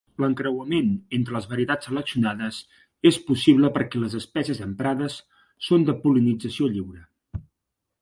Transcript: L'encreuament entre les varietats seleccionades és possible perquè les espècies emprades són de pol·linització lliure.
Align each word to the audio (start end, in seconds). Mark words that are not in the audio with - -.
L'encreuament 0.21 0.87
entre 1.17 1.35
les 1.35 1.45
varietats 1.51 1.87
seleccionades 1.89 2.57
és 3.11 3.21
possible 3.29 3.71
perquè 3.77 4.03
les 4.07 4.19
espècies 4.23 4.65
emprades 4.71 5.23
són 5.71 5.89
de 5.91 5.99
pol·linització 6.07 6.75
lliure. 6.77 7.43